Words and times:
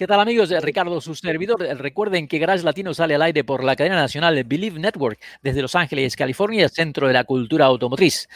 ¿Qué 0.00 0.06
tal 0.06 0.18
amigos? 0.18 0.48
Ricardo, 0.62 0.98
su 1.02 1.14
servidor. 1.14 1.60
Recuerden 1.60 2.26
que 2.26 2.38
Garage 2.38 2.64
Latino 2.64 2.94
sale 2.94 3.16
al 3.16 3.20
aire 3.20 3.44
por 3.44 3.62
la 3.62 3.76
cadena 3.76 3.96
nacional 3.96 4.42
Believe 4.44 4.80
Network 4.80 5.20
desde 5.42 5.60
Los 5.60 5.74
Ángeles, 5.74 6.16
California, 6.16 6.70
centro 6.70 7.06
de 7.06 7.12
la 7.12 7.24
cultura 7.24 7.66
automotriz. 7.66 8.26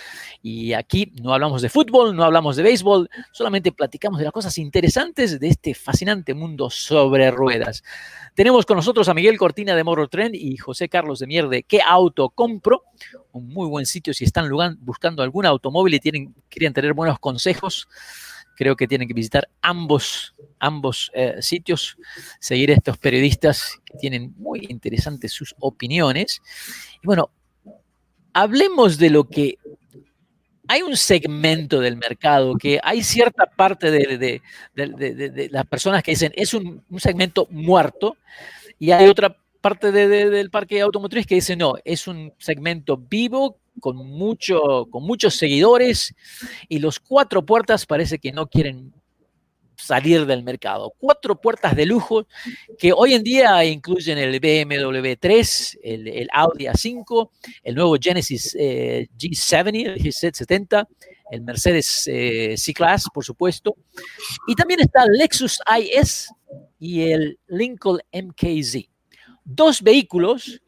Y 0.43 0.75
aquí 0.75 1.15
no 1.23 1.33
hablamos 1.33 1.63
de 1.63 1.71
fútbol, 1.71 2.15
no 2.15 2.23
hablamos 2.23 2.57
de 2.57 2.65
béisbol, 2.65 3.09
solamente 3.33 3.73
platicamos 3.73 4.19
de 4.19 4.25
las 4.25 4.35
cosas 4.35 4.59
interesantes 4.59 5.41
de 5.41 5.49
este 5.49 5.73
fascinante 5.73 6.35
mundo 6.35 6.69
sobre 6.69 7.31
ruedas. 7.31 7.83
Tenemos 8.35 8.67
con 8.67 8.77
nosotros 8.77 9.09
a 9.09 9.15
Miguel 9.15 9.39
Cortina 9.39 9.75
de 9.75 9.85
Motor 9.85 10.09
Trend 10.09 10.35
y 10.35 10.59
José 10.59 10.91
Carlos 10.91 11.21
de 11.21 11.27
Mierde. 11.29 11.63
¿Qué 11.63 11.81
auto 11.81 12.29
compro? 12.29 12.83
Un 13.33 13.49
muy 13.49 13.69
buen 13.69 13.87
sitio 13.87 14.13
si 14.13 14.25
están 14.25 14.51
buscando 14.81 15.23
algún 15.23 15.47
automóvil 15.47 15.95
y 15.95 16.01
tienen, 16.01 16.35
quieren 16.51 16.75
tener 16.75 16.93
buenos 16.93 17.19
consejos 17.19 17.89
creo 18.57 18.77
que 18.77 18.89
tienen 18.89 19.09
que 19.09 19.15
visitar 19.15 19.49
ambos, 19.63 20.35
ambos 20.59 21.11
eh, 21.15 21.37
sitios, 21.41 21.97
seguir 22.41 22.71
a 22.71 22.75
estos 22.75 22.99
periodistas 22.99 23.81
que 23.85 23.99
tienen 23.99 24.35
muy 24.37 24.67
interesantes 24.69 25.33
sus 25.33 25.55
opiniones. 25.59 26.41
Y 27.03 27.07
bueno, 27.07 27.31
hablemos 28.33 28.99
de 28.99 29.11
lo 29.11 29.25
que... 29.25 29.59
Hay 30.67 30.81
un 30.81 30.97
segmento 30.97 31.79
del 31.79 31.99
mercado 31.99 32.57
que 32.57 32.81
hay 32.83 33.03
cierta 33.03 33.45
parte 33.45 33.91
de, 33.91 34.41
las 35.51 35.67
personas 35.67 36.03
que 36.03 36.13
dicen 36.13 36.33
es 36.37 36.55
un, 36.55 36.83
un 36.89 37.01
segmento 37.01 37.47
muerto 37.51 38.17
y 38.79 38.91
hay 38.91 39.07
otra 39.07 39.37
parte 39.61 39.93
del 39.93 40.51
parque 40.51 40.81
automotriz 40.81 41.27
que 41.27 41.35
dice 41.35 41.55
no, 41.55 41.75
es 41.85 42.07
un 42.07 42.33
segmento 42.39 42.97
vivo 42.97 43.59
con, 43.81 43.97
mucho, 43.97 44.87
con 44.91 45.03
muchos 45.05 45.35
seguidores 45.35 46.15
y 46.69 46.79
los 46.79 47.01
cuatro 47.01 47.45
puertas 47.45 47.87
parece 47.87 48.19
que 48.19 48.33
no 48.33 48.47
quieren 48.47 48.93
salir 49.77 50.27
del 50.27 50.43
mercado. 50.43 50.93
Cuatro 50.99 51.41
puertas 51.41 51.77
de 51.77 51.87
lujo 51.87 52.27
que 52.79 52.93
hoy 52.93 53.15
en 53.15 53.23
día 53.23 53.65
incluyen 53.65 54.19
el 54.19 54.41
BMW 54.41 55.15
3, 55.19 55.79
el, 55.83 56.29
Audi 56.33 56.65
A5, 56.65 57.31
el 57.63 57.75
nuevo 57.75 57.97
Genesis 58.01 58.57
eh, 58.59 59.09
G70, 59.19 59.87
el 59.87 60.03
G70, 60.03 60.87
el 61.31 61.41
Mercedes 61.43 62.09
eh, 62.11 62.55
C-Class, 62.57 63.09
por 63.13 63.25
supuesto, 63.25 63.77
y 64.47 64.55
también 64.55 64.81
está 64.81 65.05
el 65.05 65.13
Lexus 65.13 65.61
IS 65.79 66.31
y 66.79 67.11
el 67.11 67.39
Lincoln 67.49 68.01
MKZ. 68.13 68.89
Dos 69.45 69.83
vehículos 69.83 70.63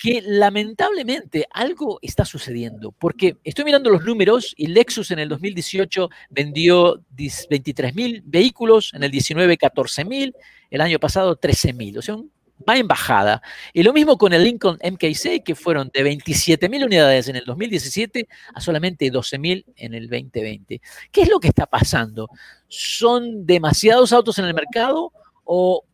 que 0.00 0.22
lamentablemente 0.24 1.46
algo 1.52 1.98
está 2.00 2.24
sucediendo, 2.24 2.90
porque 2.90 3.36
estoy 3.44 3.66
mirando 3.66 3.90
los 3.90 4.02
números 4.02 4.54
y 4.56 4.68
Lexus 4.68 5.10
en 5.10 5.18
el 5.18 5.28
2018 5.28 6.08
vendió 6.30 7.04
23 7.10 7.94
mil 7.94 8.22
vehículos, 8.24 8.94
en 8.94 9.04
el 9.04 9.10
19 9.10 9.58
14 9.58 10.06
mil, 10.06 10.34
el 10.70 10.80
año 10.80 10.98
pasado 10.98 11.36
13 11.36 11.74
mil, 11.74 11.98
o 11.98 12.02
sea, 12.02 12.16
va 12.66 12.78
en 12.78 12.88
bajada. 12.88 13.42
Y 13.74 13.82
lo 13.82 13.92
mismo 13.92 14.16
con 14.16 14.32
el 14.32 14.42
Lincoln 14.42 14.78
MK6, 14.78 15.42
que 15.42 15.54
fueron 15.54 15.90
de 15.92 16.02
27 16.02 16.70
mil 16.70 16.82
unidades 16.82 17.28
en 17.28 17.36
el 17.36 17.44
2017 17.44 18.26
a 18.54 18.60
solamente 18.62 19.10
12 19.10 19.38
mil 19.38 19.66
en 19.76 19.92
el 19.92 20.08
2020. 20.08 20.80
¿Qué 21.12 21.20
es 21.20 21.28
lo 21.28 21.40
que 21.40 21.48
está 21.48 21.66
pasando? 21.66 22.30
¿Son 22.68 23.44
demasiados 23.44 24.14
autos 24.14 24.38
en 24.38 24.46
el 24.46 24.54
mercado 24.54 25.12
o 25.44 25.84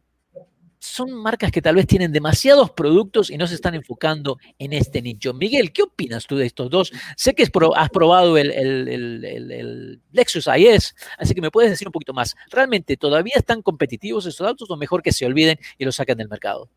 son 0.86 1.12
marcas 1.12 1.50
que 1.50 1.60
tal 1.60 1.74
vez 1.74 1.86
tienen 1.86 2.12
demasiados 2.12 2.70
productos 2.70 3.30
y 3.30 3.36
no 3.36 3.46
se 3.46 3.54
están 3.54 3.74
enfocando 3.74 4.38
en 4.58 4.72
este 4.72 5.02
nicho. 5.02 5.34
Miguel, 5.34 5.72
¿qué 5.72 5.82
opinas 5.82 6.26
tú 6.26 6.36
de 6.36 6.46
estos 6.46 6.70
dos? 6.70 6.92
Sé 7.16 7.34
que 7.34 7.42
has 7.42 7.90
probado 7.90 8.38
el, 8.38 10.00
Lexus 10.12 10.48
IS, 10.56 10.94
así 11.18 11.34
que 11.34 11.40
me 11.40 11.50
puedes 11.50 11.70
decir 11.70 11.88
un 11.88 11.92
poquito 11.92 12.14
más. 12.14 12.34
¿Realmente 12.50 12.96
todavía 12.96 13.34
están 13.36 13.62
competitivos 13.62 14.26
estos 14.26 14.46
autos 14.46 14.70
o 14.70 14.76
mejor 14.76 15.02
que 15.02 15.12
se 15.12 15.26
olviden 15.26 15.58
y 15.76 15.84
los 15.84 15.96
saquen 15.96 16.18
del 16.18 16.28
mercado? 16.28 16.68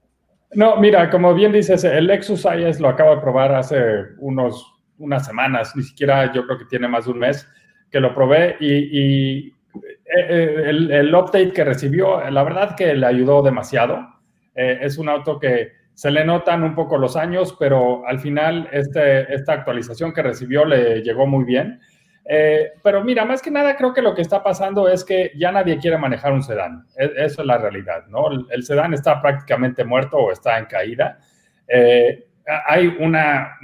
No, 0.51 0.77
mira, 0.77 1.09
como 1.09 1.33
bien 1.33 1.51
dices, 1.51 1.83
el 1.83 2.07
Lexus 2.07 2.45
IS 2.45 2.79
lo 2.79 2.89
acabo 2.89 3.15
de 3.15 3.21
probar 3.21 3.53
hace 3.53 3.77
unos, 4.17 4.73
unas 4.97 5.25
semanas, 5.25 5.75
ni 5.75 5.83
siquiera 5.83 6.33
yo 6.33 6.45
creo 6.45 6.57
que 6.57 6.65
tiene 6.65 6.87
más 6.87 7.05
de 7.05 7.11
un 7.11 7.19
mes 7.19 7.47
que 7.91 7.99
lo 7.99 8.13
probé 8.13 8.57
y 8.59 9.53
el, 10.05 10.91
el, 10.91 11.15
update 11.15 11.53
que 11.53 11.63
recibió, 11.63 12.29
la 12.29 12.43
verdad 12.43 12.75
que 12.75 12.93
le 12.93 13.05
ayudó 13.05 13.41
demasiado. 13.41 14.07
Eh, 14.55 14.79
es 14.81 14.97
un 14.97 15.09
auto 15.09 15.39
que 15.39 15.71
se 15.93 16.11
le 16.11 16.25
notan 16.25 16.63
un 16.63 16.75
poco 16.75 16.97
los 16.97 17.15
años, 17.15 17.55
pero 17.59 18.05
al 18.07 18.19
final 18.19 18.69
este, 18.71 19.33
esta 19.33 19.53
actualización 19.53 20.13
que 20.13 20.23
recibió 20.23 20.65
le 20.65 21.01
llegó 21.01 21.27
muy 21.27 21.45
bien. 21.45 21.79
pero 22.83 23.03
mira, 23.03 23.25
más 23.25 23.41
que 23.41 23.51
nada 23.51 23.75
creo 23.75 23.93
que 23.93 24.01
lo 24.01 24.13
que 24.13 24.21
está 24.21 24.43
pasando 24.43 24.87
es 24.87 25.03
que 25.03 25.31
ya 25.35 25.51
nadie 25.51 25.77
quiere 25.77 25.97
manejar 25.97 26.31
un 26.31 26.43
sedán. 26.43 26.85
E, 26.97 27.11
eso 27.17 27.41
es 27.41 27.47
la 27.47 27.57
realidad, 27.57 28.05
¿no? 28.07 28.29
El, 28.49 28.63
sedán 28.63 28.93
está 28.93 29.21
prácticamente 29.21 29.83
muerto 29.83 30.17
o 30.17 30.31
está 30.31 30.57
en 30.57 30.65
caída. 30.65 31.19
hay 32.67 32.87
una 32.99 33.57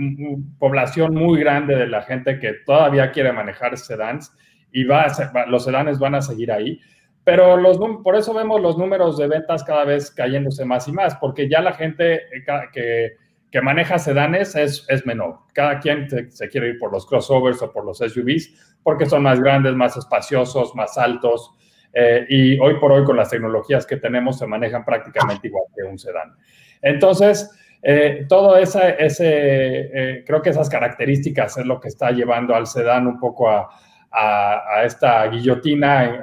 población 0.59 1.15
muy 1.15 1.39
grande 1.39 1.75
de 1.75 1.87
la 1.87 2.01
gente 2.03 2.39
que 2.39 2.53
todavía 2.65 3.11
quiere 3.11 3.31
manejar 3.31 3.77
sedans 3.77 4.31
y 4.71 4.83
va 4.83 5.07
los 5.47 5.63
sedanes 5.63 5.99
van 5.99 6.15
a 6.15 6.21
seguir 6.21 6.51
ahí. 6.51 6.79
Pero 7.25 7.57
los, 7.57 7.79
por 8.03 8.15
eso 8.15 8.33
vemos 8.35 8.61
los 8.61 8.77
números 8.77 9.17
de 9.17 9.27
ventas 9.27 9.63
cada 9.63 9.83
vez 9.83 10.11
cayéndose 10.11 10.63
más 10.63 10.87
y 10.87 10.91
más, 10.91 11.15
porque 11.15 11.49
ya 11.49 11.59
la 11.59 11.73
gente 11.73 12.17
eh, 12.17 12.45
que, 12.71 13.13
que 13.51 13.61
maneja 13.61 13.97
sedanes 13.97 14.55
es, 14.55 14.85
es, 14.89 15.05
menor. 15.07 15.39
Cada 15.53 15.79
quien 15.79 16.07
se, 16.07 16.47
quiere 16.49 16.69
ir 16.69 16.77
por 16.77 16.91
los 16.91 17.07
crossovers 17.07 17.63
o 17.63 17.73
por 17.73 17.83
los 17.83 17.97
SUVs, 17.97 18.77
porque 18.83 19.07
son 19.07 19.23
más 19.23 19.41
grandes, 19.41 19.73
más 19.73 19.97
espaciosos, 19.97 20.75
más 20.75 20.99
altos. 20.99 21.51
Eh, 21.93 22.27
y 22.29 22.59
hoy 22.59 22.75
por 22.79 22.91
hoy 22.91 23.03
con 23.03 23.17
las 23.17 23.31
tecnologías 23.31 23.87
que 23.87 23.97
tenemos 23.97 24.37
se 24.37 24.45
manejan 24.45 24.85
prácticamente 24.85 25.47
igual 25.47 25.63
que 25.75 25.81
un 25.81 25.97
sedán. 25.97 26.35
Entonces, 26.83 27.49
eh, 27.81 28.27
todo 28.29 28.55
ese 28.55 30.23
creo 30.27 30.41
que 30.43 30.51
esas 30.51 30.69
características 30.69 31.57
es 31.57 31.65
lo 31.65 31.79
que 31.79 31.87
está 31.87 32.11
llevando 32.11 32.53
al 32.53 32.67
sedán 32.67 33.07
un 33.07 33.19
poco 33.19 33.49
a, 33.49 33.67
a, 34.15 34.83
esta 34.85 35.27
guillotina, 35.27 36.21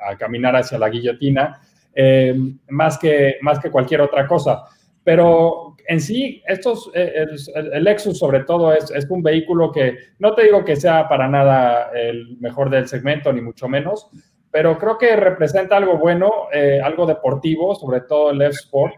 a, 0.00 0.16
caminar 0.16 0.56
hacia 0.56 0.78
la 0.78 0.88
guillotina, 0.88 1.60
eh, 1.94 2.34
más, 2.68 2.98
que, 2.98 3.36
más 3.40 3.58
que 3.58 3.70
cualquier 3.70 4.00
otra 4.00 4.26
cosa. 4.26 4.64
Pero 5.04 5.76
en 5.86 6.00
sí, 6.00 6.42
estos, 6.46 6.90
eh, 6.94 7.26
el, 7.54 7.84
Lexus 7.84 8.18
sobre 8.18 8.40
todo 8.40 8.72
es, 8.72 8.90
es, 8.90 9.08
un 9.08 9.22
vehículo 9.22 9.70
que 9.70 9.96
no 10.18 10.34
te 10.34 10.44
digo 10.44 10.64
que 10.64 10.74
sea 10.74 11.08
para 11.08 11.28
nada 11.28 11.90
el 11.94 12.36
mejor 12.40 12.70
del 12.70 12.88
segmento, 12.88 13.32
ni 13.32 13.40
mucho 13.40 13.68
menos, 13.68 14.10
pero 14.50 14.76
creo 14.78 14.98
que 14.98 15.14
representa 15.14 15.76
algo 15.76 15.96
bueno, 15.96 16.48
eh, 16.52 16.80
algo 16.82 17.06
deportivo, 17.06 17.74
sobre 17.74 18.00
todo 18.00 18.30
el 18.30 18.42
F-Sport. 18.42 18.94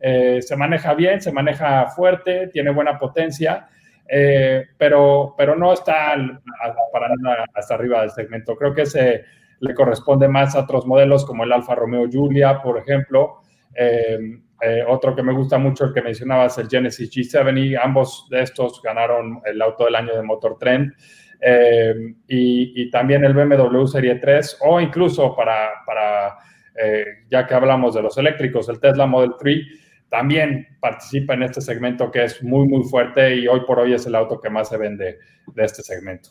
se 0.00 0.56
maneja 0.56 0.94
bien, 0.94 1.20
se 1.20 1.32
maneja 1.32 1.86
fuerte, 1.88 2.48
tiene 2.52 2.70
buena 2.70 2.98
potencia 2.98 3.68
eh, 4.08 4.68
pero, 4.78 5.34
pero 5.36 5.54
no 5.54 5.72
está 5.72 6.16
para 6.92 7.08
nada 7.20 7.44
hasta 7.54 7.74
arriba 7.74 8.00
del 8.00 8.10
segmento. 8.10 8.56
Creo 8.56 8.74
que 8.74 8.86
se 8.86 9.24
le 9.60 9.74
corresponde 9.74 10.28
más 10.28 10.56
a 10.56 10.60
otros 10.60 10.86
modelos 10.86 11.26
como 11.26 11.44
el 11.44 11.52
Alfa 11.52 11.74
Romeo 11.74 12.08
Giulia, 12.08 12.62
por 12.62 12.78
ejemplo. 12.78 13.42
Eh, 13.74 14.18
eh, 14.60 14.84
otro 14.88 15.14
que 15.14 15.22
me 15.22 15.32
gusta 15.32 15.58
mucho, 15.58 15.84
el 15.84 15.92
que 15.92 16.02
mencionabas, 16.02 16.56
el 16.58 16.68
Genesis 16.68 17.10
G70. 17.10 17.78
Ambos 17.82 18.26
de 18.30 18.42
estos 18.42 18.80
ganaron 18.82 19.42
el 19.44 19.60
auto 19.60 19.84
del 19.84 19.96
año 19.96 20.14
de 20.14 20.22
Motor 20.22 20.56
Trend. 20.58 20.92
y, 22.26 22.90
también 22.90 23.24
el 23.24 23.34
BMW 23.34 23.86
Serie 23.86 24.16
3 24.16 24.58
o 24.62 24.80
incluso 24.80 25.36
para, 25.36 25.84
para 25.86 26.36
ya 27.28 27.46
que 27.46 27.54
hablamos 27.54 27.94
de 27.94 28.02
los 28.02 28.16
eléctricos, 28.18 28.68
el 28.68 28.80
Tesla 28.80 29.06
Model 29.06 29.34
3 29.38 29.87
también 30.10 30.66
participa 30.80 31.34
en 31.34 31.42
este 31.42 31.60
segmento 31.60 32.10
que 32.10 32.24
es 32.24 32.42
muy, 32.42 32.66
muy 32.66 32.84
fuerte 32.84 33.36
y 33.36 33.46
hoy 33.46 33.60
por 33.66 33.78
hoy 33.78 33.94
es 33.94 34.06
el 34.06 34.14
auto 34.14 34.40
que 34.40 34.50
más 34.50 34.68
se 34.68 34.78
vende 34.78 35.18
de 35.46 35.64
este 35.64 35.82
segmento. 35.82 36.30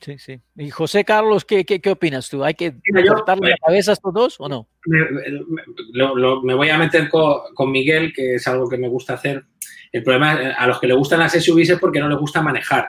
Sí, 0.00 0.18
sí. 0.18 0.40
Y 0.56 0.70
José 0.70 1.04
Carlos, 1.04 1.44
¿qué, 1.44 1.64
qué, 1.64 1.80
qué 1.80 1.90
opinas 1.90 2.28
tú? 2.28 2.42
¿Hay 2.42 2.54
que 2.54 2.74
cortarle 3.06 3.50
la 3.50 3.56
cabeza 3.64 3.92
a 3.92 3.94
estos 3.94 4.12
dos 4.12 4.36
o 4.40 4.48
no? 4.48 4.68
Me, 4.84 6.54
voy 6.54 6.68
a 6.70 6.78
meter 6.78 7.08
con, 7.08 7.70
Miguel, 7.70 8.12
que 8.12 8.34
es 8.34 8.48
algo 8.48 8.68
que 8.68 8.78
me 8.78 8.88
gusta 8.88 9.14
hacer. 9.14 9.44
El 9.92 10.02
problema 10.02 10.32
a 10.32 10.66
los 10.66 10.80
que 10.80 10.88
le 10.88 10.94
gustan 10.94 11.20
las 11.20 11.32
SUVs 11.32 11.70
es 11.70 11.78
porque 11.78 12.00
no 12.00 12.08
les 12.08 12.18
gusta 12.18 12.42
manejar. 12.42 12.88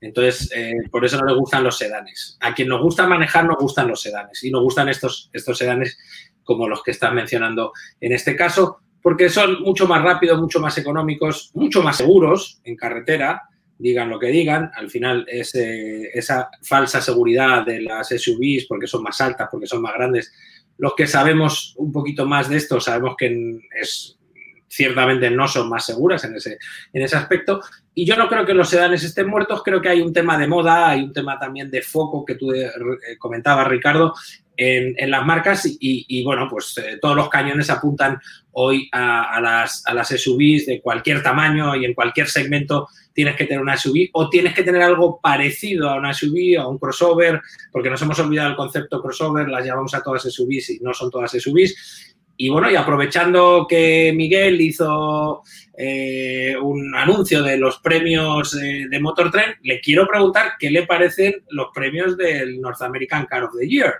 Entonces, 0.00 0.50
eh, 0.54 0.72
por 0.90 1.04
eso 1.04 1.18
no 1.18 1.26
les 1.26 1.36
gustan 1.36 1.62
los 1.62 1.76
sedanes. 1.76 2.38
A 2.40 2.54
quien 2.54 2.68
nos 2.68 2.80
gusta 2.80 3.06
manejar, 3.06 3.44
nos 3.44 3.58
gustan 3.58 3.88
los 3.88 4.00
sedanes. 4.00 4.42
Y 4.42 4.50
nos 4.50 4.62
gustan 4.62 4.88
estos, 4.88 5.28
estos 5.34 5.58
sedanes 5.58 5.98
como 6.42 6.68
los 6.68 6.82
que 6.82 6.92
están 6.92 7.14
mencionando 7.14 7.72
en 8.00 8.12
este 8.12 8.34
caso 8.34 8.78
porque 9.06 9.28
son 9.28 9.62
mucho 9.62 9.86
más 9.86 10.02
rápidos, 10.02 10.40
mucho 10.40 10.58
más 10.58 10.76
económicos, 10.78 11.52
mucho 11.54 11.80
más 11.80 11.98
seguros 11.98 12.60
en 12.64 12.74
carretera, 12.74 13.44
digan 13.78 14.10
lo 14.10 14.18
que 14.18 14.26
digan, 14.26 14.72
al 14.74 14.90
final 14.90 15.24
eh, 15.30 16.10
esa 16.12 16.50
falsa 16.60 17.00
seguridad 17.00 17.64
de 17.64 17.82
las 17.82 18.08
SUVs 18.08 18.66
porque 18.68 18.88
son 18.88 19.04
más 19.04 19.20
altas, 19.20 19.46
porque 19.48 19.68
son 19.68 19.80
más 19.80 19.94
grandes. 19.94 20.32
Los 20.78 20.96
que 20.96 21.06
sabemos 21.06 21.74
un 21.76 21.92
poquito 21.92 22.26
más 22.26 22.48
de 22.48 22.56
esto 22.56 22.80
sabemos 22.80 23.14
que 23.16 23.60
es, 23.80 24.18
ciertamente 24.66 25.30
no 25.30 25.46
son 25.46 25.68
más 25.68 25.86
seguras 25.86 26.24
en 26.24 26.34
ese, 26.34 26.58
en 26.92 27.02
ese 27.02 27.14
aspecto. 27.14 27.60
Y 27.98 28.04
yo 28.04 28.14
no 28.14 28.28
creo 28.28 28.44
que 28.44 28.52
los 28.52 28.68
sedanes 28.68 29.02
estén 29.04 29.26
muertos, 29.26 29.62
creo 29.62 29.80
que 29.80 29.88
hay 29.88 30.02
un 30.02 30.12
tema 30.12 30.36
de 30.36 30.46
moda, 30.46 30.90
hay 30.90 31.02
un 31.02 31.14
tema 31.14 31.38
también 31.38 31.70
de 31.70 31.80
foco 31.80 32.26
que 32.26 32.34
tú 32.34 32.52
eh, 32.52 32.70
comentabas, 33.18 33.66
Ricardo, 33.68 34.12
en, 34.54 35.10
las 35.10 35.24
marcas 35.24 35.66
y, 35.66 36.22
bueno, 36.22 36.46
pues 36.46 36.76
eh, 36.76 36.98
todos 37.00 37.16
los 37.16 37.30
cañones 37.30 37.70
apuntan 37.70 38.18
hoy 38.52 38.86
a, 38.92 39.40
las, 39.40 39.82
a 39.86 39.94
las 39.94 40.08
SUVs 40.08 40.66
de 40.66 40.82
cualquier 40.82 41.22
tamaño 41.22 41.74
y 41.74 41.86
en 41.86 41.94
cualquier 41.94 42.28
segmento 42.28 42.86
tienes 43.14 43.34
que 43.34 43.46
tener 43.46 43.62
una 43.62 43.78
SUV 43.78 44.10
o 44.12 44.28
tienes 44.28 44.54
que 44.54 44.62
tener 44.62 44.82
algo 44.82 45.18
parecido 45.18 45.88
a 45.88 45.96
una 45.96 46.12
SUV 46.12 46.58
o 46.58 46.62
a 46.62 46.68
un 46.68 46.78
crossover, 46.78 47.40
porque 47.72 47.88
nos 47.88 48.02
hemos 48.02 48.18
olvidado 48.18 48.50
el 48.50 48.56
concepto 48.56 49.00
crossover, 49.00 49.48
las 49.48 49.64
llamamos 49.64 49.94
a 49.94 50.02
todas 50.02 50.22
SUVs 50.22 50.70
y 50.70 50.80
no 50.80 50.92
son 50.92 51.10
todas 51.10 51.32
SUVs. 51.32 52.05
Y 52.38 52.50
bueno, 52.50 52.70
y 52.70 52.76
aprovechando 52.76 53.66
que 53.68 54.12
Miguel 54.14 54.60
hizo 54.60 55.42
eh, 55.76 56.54
un 56.60 56.94
anuncio 56.94 57.42
de 57.42 57.56
los 57.56 57.78
premios 57.78 58.54
eh, 58.54 58.86
de 58.90 59.00
Motor 59.00 59.30
Trend, 59.30 59.54
le 59.62 59.80
quiero 59.80 60.06
preguntar 60.06 60.52
qué 60.58 60.70
le 60.70 60.86
parecen 60.86 61.42
los 61.50 61.68
premios 61.74 62.16
del 62.16 62.60
North 62.60 62.82
American 62.82 63.24
Car 63.26 63.44
of 63.44 63.54
the 63.58 63.66
Year 63.66 63.94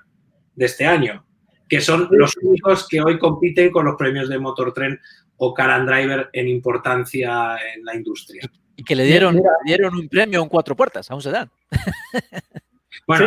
de 0.55 0.67
este 0.67 0.85
año, 0.85 1.25
que 1.69 1.81
son 1.81 2.09
los 2.11 2.37
únicos 2.43 2.87
que 2.87 3.01
hoy 3.01 3.19
compiten 3.19 3.71
con 3.71 3.87
los 3.87 3.97
premios 3.97 4.29
de 4.29 4.39
Motor 4.39 4.75
Trend 4.75 4.99
o 5.39 5.55
Car 5.55 5.71
and 5.71 5.89
Driver 5.89 6.29
en 6.33 6.49
importancia 6.49 7.57
en 7.75 7.85
la 7.85 7.95
industria. 7.95 8.43
Y 8.77 8.85
que 8.85 8.95
le 8.95 9.05
dieron, 9.05 9.41
dieron 9.65 9.95
un 9.95 10.09
premio 10.09 10.43
en 10.43 10.49
cuatro 10.49 10.77
puertas 10.77 11.11
a 11.11 11.15
un 11.15 11.23
sedán. 11.23 11.51
Bueno, 13.07 13.27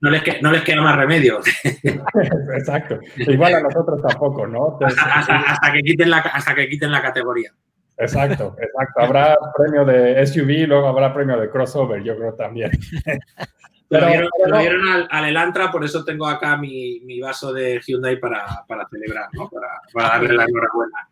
No, 0.00 0.10
les 0.10 0.42
no, 0.42 0.50
les 0.50 0.62
queda 0.62 0.82
más 0.82 0.96
remedio. 0.96 1.40
Exacto. 2.56 2.98
Igual 3.16 3.54
a 3.54 3.60
nosotros 3.60 4.02
tampoco, 4.02 4.46
¿no? 4.46 4.78
hasta, 4.80 5.72
que 5.72 5.82
quiten 5.82 6.10
la, 6.10 6.18
hasta 6.18 6.54
que 6.54 6.68
quiten 6.68 6.90
la 6.90 7.00
categoría. 7.00 7.52
Exacto, 7.96 8.56
exacto. 8.58 9.00
Habrá 9.00 9.36
premio 9.56 9.84
de 9.84 10.26
SUV, 10.26 10.66
luego 10.66 10.88
habrá 10.88 11.14
premio 11.14 11.38
de 11.38 11.48
crossover, 11.48 12.02
yo 12.02 12.16
creo 12.16 12.34
también. 12.34 12.72
Pero, 13.88 14.28
lo 14.46 14.58
dieron, 14.58 15.06
al, 15.08 15.24
Elantra, 15.26 15.70
por 15.70 15.84
eso 15.84 16.04
tengo 16.04 16.26
acá 16.26 16.56
mi, 16.56 17.00
mi 17.04 17.20
vaso 17.20 17.52
de 17.52 17.80
Hyundai 17.80 18.18
para, 18.18 18.64
para 18.66 18.88
celebrar, 18.88 19.28
¿no? 19.32 19.48
Para, 19.48 19.68
para 19.92 20.08
darle 20.08 20.34
la 20.34 20.44
enhorabuena. 20.44 21.08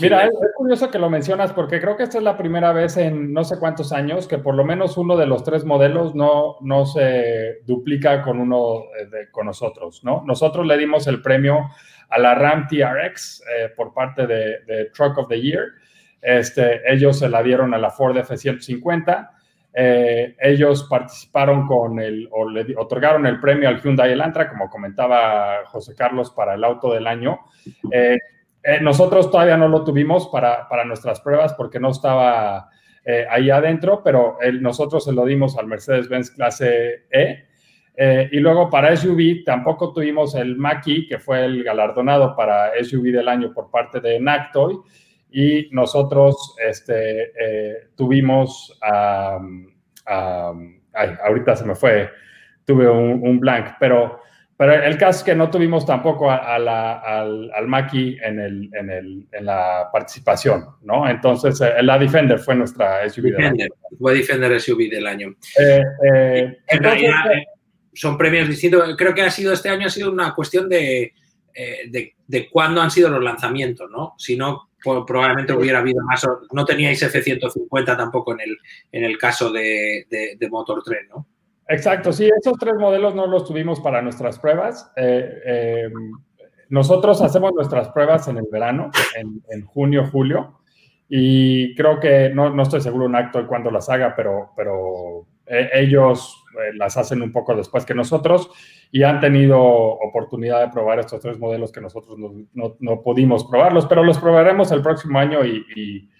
Mira, 0.00 0.24
es, 0.24 0.32
curioso 0.56 0.90
que 0.90 0.98
lo 0.98 1.10
mencionas 1.10 1.52
porque 1.52 1.78
creo 1.78 1.96
que 1.96 2.04
esta 2.04 2.16
es 2.16 2.24
la 2.24 2.38
primera 2.38 2.72
vez 2.72 2.96
en 2.96 3.34
no 3.34 3.44
sé 3.44 3.58
cuántos 3.58 3.92
años 3.92 4.26
que 4.26 4.38
por 4.38 4.54
lo 4.54 4.64
menos 4.64 4.96
uno 4.96 5.16
de 5.16 5.26
los 5.26 5.44
tres 5.44 5.66
modelos 5.66 6.14
no, 6.14 6.56
no 6.62 6.86
se 6.86 7.60
duplica 7.66 8.22
con 8.22 8.40
uno 8.40 8.84
eh, 8.98 9.06
de, 9.06 9.30
con 9.30 9.46
nosotros, 9.46 10.02
¿no? 10.02 10.22
Nosotros 10.26 10.66
le 10.66 10.78
dimos 10.78 11.06
el 11.06 11.20
premio 11.20 11.68
a 12.08 12.18
la 12.18 12.34
Ram 12.34 12.66
TRX 12.66 13.42
eh, 13.42 13.72
por 13.76 13.92
parte 13.92 14.26
de, 14.26 14.90
Truck 14.94 15.18
of 15.18 15.28
the 15.28 15.40
Year. 15.40 15.64
Este, 16.22 16.80
ellos 16.90 17.18
se 17.18 17.28
la 17.28 17.42
dieron 17.42 17.74
a 17.74 17.78
la 17.78 17.90
Ford 17.90 18.16
F-150. 18.16 19.30
Eh, 19.76 20.36
ellos 20.38 20.86
participaron 20.88 21.66
con 21.66 21.98
el, 21.98 22.28
o 22.30 22.48
le 22.48 22.74
otorgaron 22.76 23.26
el 23.26 23.40
premio 23.40 23.68
al 23.68 23.82
Hyundai 23.82 24.12
Elantra, 24.12 24.48
como 24.48 24.70
comentaba 24.70 25.66
José 25.66 25.94
Carlos, 25.96 26.30
para 26.30 26.54
el 26.54 26.62
auto 26.62 26.94
del 26.94 27.06
año. 27.06 27.40
Eh, 27.90 28.18
nosotros 28.80 29.30
todavía 29.30 29.56
no 29.56 29.68
lo 29.68 29.84
tuvimos 29.84 30.28
para, 30.28 30.66
nuestras 30.86 31.20
pruebas 31.20 31.52
porque 31.54 31.78
no 31.78 31.90
estaba 31.90 32.70
eh, 33.04 33.26
ahí 33.30 33.50
adentro, 33.50 34.02
pero 34.02 34.38
nosotros 34.60 35.04
se 35.04 35.12
lo 35.12 35.26
dimos 35.26 35.58
al 35.58 35.66
Mercedes-Benz 35.66 36.30
clase 36.30 37.04
E. 37.10 37.44
Eh, 37.96 38.28
y 38.32 38.40
luego 38.40 38.70
para 38.70 38.96
SUV 38.96 39.44
tampoco 39.44 39.92
tuvimos 39.92 40.34
el 40.34 40.56
Maki, 40.56 41.06
que 41.06 41.18
fue 41.18 41.44
el 41.44 41.62
galardonado 41.62 42.34
para 42.34 42.72
SUV 42.82 43.12
del 43.12 43.28
año 43.28 43.52
por 43.52 43.70
parte 43.70 44.00
de 44.00 44.18
Nactoy. 44.18 44.78
Y 45.30 45.68
nosotros 45.72 46.56
este, 46.66 47.32
tuvimos, 47.96 48.78
ahorita 50.04 51.56
se 51.56 51.64
me 51.64 51.74
fue, 51.74 52.08
tuve 52.64 52.88
un 52.88 53.40
blank, 53.40 53.74
pero 53.78 54.20
pero 54.56 54.72
el 54.72 54.96
caso 54.96 55.18
es 55.18 55.24
que 55.24 55.34
no 55.34 55.50
tuvimos 55.50 55.84
tampoco 55.84 56.30
al, 56.30 56.68
al 56.68 57.66
Maki 57.66 58.18
en, 58.22 58.38
el, 58.38 58.70
en, 58.72 58.90
el, 58.90 59.26
en, 59.32 59.44
la 59.44 59.88
participación, 59.92 60.64
¿no? 60.82 61.08
Entonces, 61.08 61.60
eh, 61.60 61.82
la 61.82 61.98
Defender 61.98 62.38
fue 62.38 62.54
nuestra 62.54 63.08
SUV 63.08 63.32
del 63.32 63.44
año. 63.44 63.66
Fue 63.98 64.14
Defender 64.14 64.60
SUV 64.60 64.90
del 64.90 65.06
año. 65.08 65.34
Eh, 65.58 65.82
eh, 66.08 66.58
en 66.68 66.82
realidad 66.82 67.24
son 67.92 68.16
premios 68.16 68.48
distintos. 68.48 68.94
Creo 68.96 69.12
que 69.12 69.22
ha 69.22 69.30
sido 69.30 69.52
este 69.52 69.70
año 69.70 69.88
ha 69.88 69.90
sido 69.90 70.12
una 70.12 70.32
cuestión 70.32 70.68
de, 70.68 71.12
de, 71.90 72.14
de 72.24 72.48
cuándo 72.48 72.80
han 72.80 72.92
sido 72.92 73.08
los 73.08 73.24
lanzamientos, 73.24 73.90
¿no? 73.90 74.14
Si 74.18 74.36
no, 74.36 74.70
probablemente 74.84 75.52
hubiera 75.52 75.80
habido 75.80 76.00
más. 76.04 76.24
No 76.52 76.64
teníais 76.64 77.02
F-150 77.02 77.96
tampoco 77.96 78.32
en 78.34 78.40
el, 78.40 78.58
en 78.92 79.04
el 79.04 79.18
caso 79.18 79.50
de, 79.50 80.06
de, 80.08 80.36
de 80.38 80.48
Motor 80.48 80.82
3, 80.84 81.08
¿no? 81.08 81.26
Exacto, 81.68 82.12
sí, 82.12 82.28
esos 82.38 82.58
tres 82.58 82.74
modelos 82.74 83.14
no 83.14 83.26
los 83.26 83.46
tuvimos 83.46 83.80
para 83.80 84.02
nuestras 84.02 84.38
pruebas. 84.38 84.90
Eh, 84.96 85.40
eh, 85.46 85.88
nosotros 86.68 87.22
hacemos 87.22 87.52
nuestras 87.54 87.88
pruebas 87.90 88.28
en 88.28 88.38
el 88.38 88.46
verano, 88.50 88.90
en, 89.16 89.64
junio, 89.64 90.06
julio, 90.10 90.60
y 91.08 91.74
creo 91.74 92.00
que 92.00 92.30
no, 92.30 92.50
no 92.50 92.62
estoy 92.62 92.80
seguro 92.80 93.06
un 93.06 93.16
acto 93.16 93.40
de 93.40 93.46
cuándo 93.46 93.70
las 93.70 93.88
haga, 93.88 94.14
pero, 94.14 94.50
pero 94.56 95.26
eh, 95.46 95.70
ellos 95.74 96.42
las 96.74 96.96
hacen 96.96 97.20
un 97.20 97.32
poco 97.32 97.54
después 97.56 97.84
que 97.84 97.94
nosotros 97.94 98.48
y 98.92 99.02
han 99.02 99.20
tenido 99.20 99.60
oportunidad 99.60 100.60
de 100.60 100.72
probar 100.72 101.00
estos 101.00 101.20
tres 101.20 101.38
modelos 101.38 101.72
que 101.72 101.80
nosotros 101.80 102.16
no, 102.16 102.76
no, 102.78 103.02
pudimos 103.02 103.44
probarlos, 103.44 103.86
pero 103.86 104.04
los 104.04 104.18
probaremos 104.18 104.70
el 104.70 104.82
próximo 104.82 105.18
año 105.18 105.44
y, 105.44 105.66
y, 105.74 106.10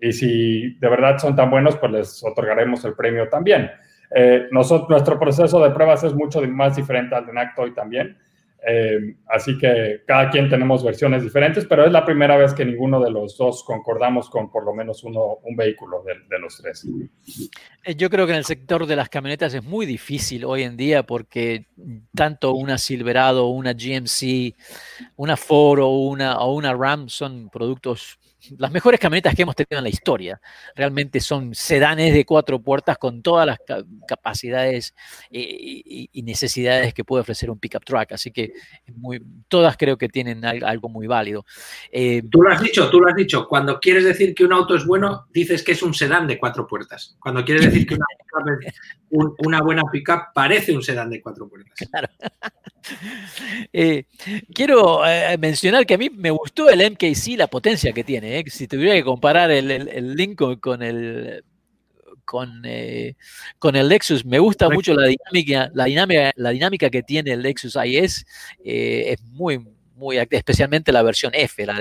y 0.00 0.12
si 0.12 0.74
de 0.78 0.88
verdad 0.88 1.18
son 1.18 1.36
tan 1.36 1.50
buenos, 1.50 1.76
pues 1.76 1.92
les 1.92 2.24
otorgaremos 2.24 2.84
el 2.84 2.94
premio 2.94 3.28
también. 3.28 3.70
Eh, 4.14 4.46
nosotros, 4.52 4.88
nuestro 4.88 5.18
proceso 5.18 5.62
de 5.62 5.70
pruebas 5.70 6.04
es 6.04 6.14
mucho 6.14 6.40
más 6.42 6.76
diferente 6.76 7.14
al 7.14 7.26
de 7.26 7.32
Nactoy 7.32 7.74
también. 7.74 8.16
Eh, 8.66 9.16
así 9.28 9.58
que 9.58 10.02
cada 10.06 10.30
quien 10.30 10.48
tenemos 10.48 10.82
versiones 10.82 11.22
diferentes, 11.22 11.66
pero 11.66 11.84
es 11.84 11.92
la 11.92 12.06
primera 12.06 12.38
vez 12.38 12.54
que 12.54 12.64
ninguno 12.64 12.98
de 12.98 13.10
los 13.10 13.36
dos 13.36 13.62
concordamos 13.62 14.30
con 14.30 14.50
por 14.50 14.64
lo 14.64 14.72
menos 14.72 15.04
uno, 15.04 15.38
un 15.42 15.54
vehículo 15.54 16.02
de, 16.02 16.14
de, 16.30 16.38
los 16.38 16.56
tres. 16.56 16.86
Eh, 17.84 17.94
yo 17.94 18.08
creo 18.08 18.24
que 18.24 18.32
en 18.32 18.38
el 18.38 18.46
sector 18.46 18.86
de 18.86 18.96
las 18.96 19.10
camionetas 19.10 19.52
es 19.52 19.62
muy 19.62 19.84
difícil 19.84 20.46
hoy 20.46 20.62
en 20.62 20.78
día 20.78 21.02
porque 21.02 21.66
tanto 22.14 22.54
una 22.54 22.78
Silverado, 22.78 23.48
una 23.48 23.74
GMC, 23.74 24.54
una 25.16 25.36
Ford 25.36 25.80
o 25.80 25.88
una, 25.88 26.38
o 26.38 26.54
una 26.54 26.72
Ram 26.72 27.10
son 27.10 27.50
productos 27.50 28.18
las 28.58 28.70
mejores 28.70 29.00
camionetas 29.00 29.34
que 29.34 29.42
hemos 29.42 29.56
tenido 29.56 29.78
en 29.78 29.84
la 29.84 29.90
historia. 29.90 30.40
Realmente 30.74 31.20
son 31.20 31.54
sedanes 31.54 32.14
de 32.14 32.24
cuatro 32.24 32.60
puertas 32.60 32.98
con 32.98 33.22
todas 33.22 33.46
las 33.46 33.58
capacidades 34.06 34.94
y, 35.30 36.22
necesidades 36.24 36.94
que 36.94 37.04
puede 37.04 37.20
ofrecer 37.20 37.50
un 37.50 37.58
pickup 37.58 37.84
truck. 37.84 38.12
Así 38.12 38.30
que 38.30 38.52
todas 39.48 39.76
creo 39.76 39.98
que 39.98 40.08
tienen 40.08 40.44
algo 40.44 40.88
muy 40.88 41.06
válido. 41.06 41.44
Eh, 41.92 42.22
tú 42.30 42.42
lo 42.42 42.50
has 42.50 42.62
dicho, 42.62 42.88
tú 42.90 43.00
lo 43.00 43.08
has 43.08 43.16
dicho. 43.16 43.46
Cuando 43.46 43.78
quieres 43.78 44.04
decir 44.04 44.34
que 44.34 44.44
un 44.44 44.52
auto 44.52 44.74
es 44.74 44.86
bueno, 44.86 45.26
dices 45.32 45.62
que 45.62 45.72
es 45.72 45.82
un 45.82 45.94
sedán 45.94 46.26
de 46.26 46.38
cuatro 46.38 46.66
puertas. 46.66 47.16
Cuando 47.20 47.44
quieres 47.44 47.66
decir 47.66 47.86
que 47.86 47.94
una, 47.94 48.06
buena 49.62 49.82
pickup 49.90 50.32
parece 50.34 50.74
un 50.74 50.82
sedán 50.82 51.10
de 51.10 51.20
cuatro 51.22 51.48
puertas. 51.48 51.74
Claro. 51.90 52.08
Eh, 53.72 54.04
quiero 54.52 55.06
eh, 55.06 55.38
mencionar 55.38 55.86
que 55.86 55.94
a 55.94 55.98
mí 55.98 56.10
me 56.10 56.30
gustó 56.30 56.68
el 56.68 56.80
MKC, 56.92 57.38
la 57.38 57.46
potencia 57.46 57.94
que 57.94 58.04
tiene. 58.04 58.38
¿eh? 58.38 58.44
Si 58.46 58.68
tuviera 58.68 58.94
que 58.94 59.02
comparar 59.02 59.50
el, 59.50 59.70
el, 59.70 60.14
Lincoln 60.14 60.56
con 60.56 60.82
el 60.82 61.42
con, 62.26 62.62
con 63.58 63.76
el 63.76 63.88
Lexus, 63.88 64.26
me 64.26 64.38
gusta 64.38 64.68
mucho 64.68 64.92
la 64.92 65.06
dinámica, 65.06 65.70
la 65.72 65.86
dinámica, 65.86 66.32
la 66.36 66.50
dinámica 66.50 66.90
que 66.90 67.02
tiene 67.02 67.32
el 67.32 67.40
Lexus 67.40 67.74
IS. 67.82 68.26
es 68.62 69.22
muy, 69.22 69.64
muy, 69.94 70.18
especialmente 70.18 70.92
la 70.92 71.02
versión 71.02 71.32
F, 71.34 71.64
la, 71.66 71.76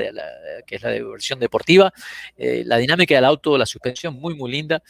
que 0.65 0.75
es 0.75 0.81
la 0.81 0.89
versión 0.89 1.39
deportiva. 1.39 1.93
Eh, 2.37 2.63
la 2.65 2.77
dinámica 2.77 3.15
del 3.15 3.25
auto, 3.25 3.57
la 3.57 3.65
suspensión 3.65 4.15
muy, 4.15 4.35
muy 4.35 4.51
linda. 4.51 4.81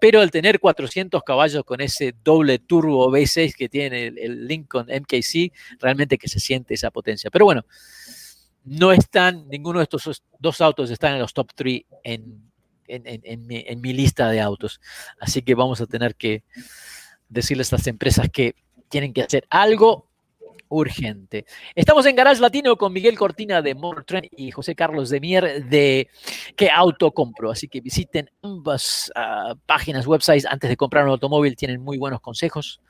Pero 0.00 0.20
al 0.20 0.30
tener 0.30 0.60
400 0.60 1.22
caballos 1.22 1.64
con 1.64 1.80
ese 1.80 2.14
doble 2.24 2.58
turbo 2.58 3.10
V6 3.10 3.54
que 3.54 3.68
tiene 3.68 4.06
el, 4.06 4.46
Lincoln 4.46 4.86
MKC, 4.86 5.52
realmente 5.78 6.18
que 6.18 6.28
se 6.28 6.40
siente 6.40 6.74
esa 6.74 6.90
potencia. 6.90 7.30
Pero 7.30 7.44
bueno, 7.44 7.64
no 8.64 8.92
están, 8.92 9.48
ninguno 9.48 9.78
de 9.78 9.84
estos 9.84 10.22
dos 10.38 10.60
autos 10.60 10.90
están 10.90 11.14
en 11.14 11.20
los 11.20 11.32
top 11.32 11.50
3 11.54 11.82
en, 12.04 12.50
en, 12.86 13.46
mi, 13.46 13.64
en 13.66 13.80
mi 13.80 13.92
lista 13.92 14.28
de 14.28 14.40
autos. 14.40 14.80
Así 15.18 15.42
que 15.42 15.54
vamos 15.54 15.80
a 15.80 15.86
tener 15.86 16.14
que 16.14 16.44
decirles 17.28 17.72
a 17.72 17.76
estas 17.76 17.86
empresas 17.86 18.28
que 18.30 18.54
tienen 18.88 19.12
que 19.12 19.22
hacer 19.22 19.46
algo 19.50 20.09
urgente. 20.70 21.44
Estamos 21.74 22.06
en 22.06 22.16
Garage 22.16 22.40
Latino 22.40 22.76
con 22.76 22.92
Miguel 22.92 23.18
Cortina 23.18 23.60
de 23.60 23.74
Motor 23.74 24.22
y 24.30 24.50
José 24.50 24.74
Carlos 24.74 25.10
de 25.10 25.20
Mier 25.20 25.64
de 25.66 26.08
¿Qué 26.56 26.70
auto 26.70 27.12
compro? 27.12 27.50
Así 27.50 27.68
que 27.68 27.80
visiten 27.80 28.30
ambas 28.42 29.12
uh, 29.14 29.54
páginas, 29.66 30.06
websites 30.06 30.46
antes 30.46 30.70
de 30.70 30.76
comprar 30.76 31.04
un 31.04 31.10
automóvil, 31.10 31.56
tienen 31.56 31.82
muy 31.82 31.98
buenos 31.98 32.20
consejos. 32.20 32.80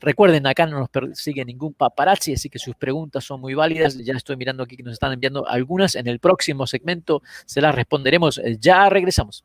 Recuerden, 0.00 0.46
acá 0.46 0.66
no 0.66 0.80
nos 0.80 0.90
persigue 0.90 1.44
ningún 1.44 1.72
paparazzi, 1.72 2.34
así 2.34 2.50
que 2.50 2.58
sus 2.58 2.74
preguntas 2.74 3.24
son 3.24 3.40
muy 3.40 3.54
válidas. 3.54 3.96
Ya 3.98 4.12
estoy 4.14 4.36
mirando 4.36 4.62
aquí 4.62 4.76
que 4.76 4.82
nos 4.82 4.94
están 4.94 5.12
enviando 5.12 5.48
algunas. 5.48 5.94
En 5.94 6.06
el 6.08 6.18
próximo 6.18 6.66
segmento 6.66 7.22
se 7.46 7.60
las 7.60 7.74
responderemos. 7.74 8.40
Ya 8.60 8.90
regresamos. 8.90 9.44